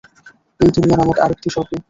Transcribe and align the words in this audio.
এই 0.59 0.69
দুনিয়া 0.75 0.97
নামক 0.97 1.17
আরেকটি 1.19 1.47
স্বর্গে! 1.49 1.75